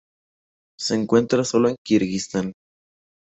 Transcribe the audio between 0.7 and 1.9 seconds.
Se encuentra sólo en